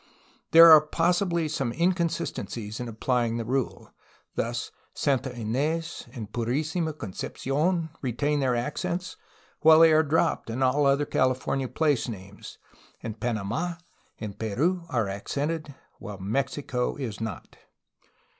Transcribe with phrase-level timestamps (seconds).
[0.49, 3.93] There are possibly some inconsistencies in applying this rule.
[4.33, 9.15] Thus, ^^Santa In^s^' and ^Turisima Con cepci6n'^ retain their accents,
[9.59, 12.57] while they are dropped in all other California place names;
[13.03, 13.77] and 'Tanamd"
[14.17, 17.57] and 'Terii" are accented, while '^Mexico'' is not.